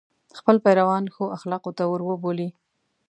خپل 0.37 0.55
پیروان 0.65 1.03
ښو 1.15 1.23
اخلاقو 1.37 1.71
ته 1.77 1.83
وروبولي. 1.87 2.49